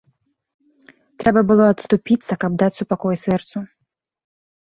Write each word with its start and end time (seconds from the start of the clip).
Трэба 1.23 1.41
было 1.51 1.67
адступіцца, 1.73 2.33
каб 2.43 2.51
даць 2.63 2.71
супакой 2.79 3.15
сэрцу. 3.27 3.57